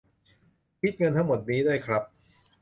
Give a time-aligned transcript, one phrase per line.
[0.81, 2.03] คิดเงินทั้งหมดนี้ด้วยครับ